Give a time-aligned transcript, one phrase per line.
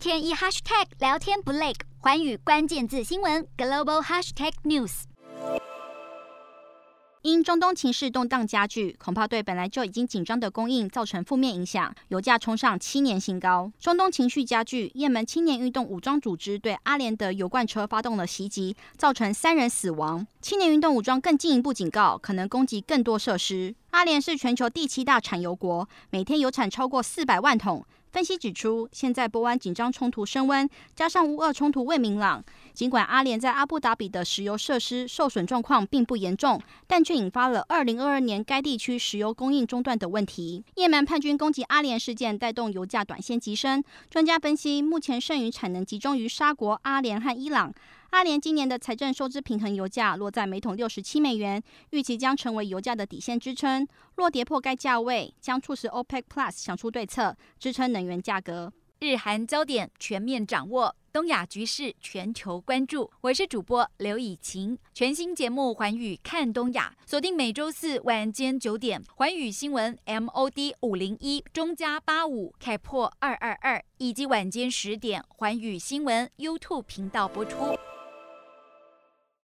[0.00, 5.02] 天一 hashtag 聊天不累，环宇关键字新闻 global hashtag news。
[7.20, 13.70] 因中东情势动荡加剧，恐怕对本来就已经紧张的供应造成负面影响，油价冲上七年新高。
[13.78, 20.26] 中东情绪加剧，也门青年运动武装组织对阿联的油罐车发动了袭击，造成三人死亡。
[20.40, 23.74] 青年运动武装更进一步警告，可能攻击更多设施。
[23.90, 27.84] 阿联是全球第七大产油国，每天油产超过四百万桶。
[28.12, 40.64] 分析指出，现在波湾紧张冲突升温，加上乌俄冲突未明朗，尽管阿联在阿布达比的石油设施受损状况并不严重，但却引发了2022年该地区石油供应中断的问题。
[40.74, 47.72] 也门叛军攻击阿联事件带动油价短线急升，专家分析，目前剩余产能集中于沙国、阿联和伊朗。
[48.10, 53.86] 阿联今年的财政收支平衡油价落在每桶六十七美元，预期将成为油价的底线支撑。
[54.16, 58.72] 若跌破该价位，将促使 OPEC Plus 想出对策，支撑能源价格。
[58.98, 63.08] 日韩焦点全面掌握，东亚局势全球关注。
[63.20, 77.78] 我是主播刘以晴，全新节目《寰宇看东亚》，锁定每周四晚间九点，寰宇新闻 MOD 五零一中加八五开破二二二，以及晚间十点，寰宇新闻 YouTube 频道播出。